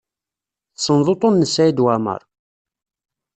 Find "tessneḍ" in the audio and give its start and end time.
0.75-1.07